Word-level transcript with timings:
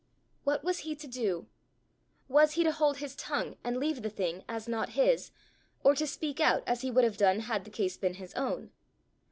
What 0.45 0.63
was 0.63 0.79
he 0.79 0.95
to 0.95 1.05
do? 1.05 1.45
Was 2.27 2.53
he 2.53 2.63
to 2.63 2.71
hold 2.71 2.97
his 2.97 3.15
tongue 3.15 3.57
and 3.63 3.77
leave 3.77 4.01
the 4.01 4.09
thing 4.09 4.43
as 4.49 4.67
not 4.67 4.93
his, 4.97 5.29
or 5.83 5.93
to 5.93 6.07
speak 6.07 6.39
out 6.39 6.63
as 6.65 6.81
he 6.81 6.89
would 6.89 7.03
have 7.03 7.17
done 7.17 7.41
had 7.41 7.65
the 7.65 7.69
case 7.69 7.97
been 7.97 8.15
his 8.15 8.33
own? 8.33 8.71